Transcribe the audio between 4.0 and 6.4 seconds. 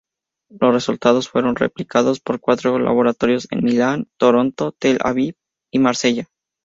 Toronto, Tel-Aviv y Marsella.